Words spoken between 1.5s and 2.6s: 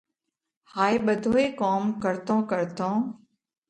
ڪوم ڪرتون